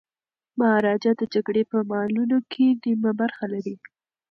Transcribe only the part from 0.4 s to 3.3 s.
مهاراجا د جګړې په مالونو کي نیمه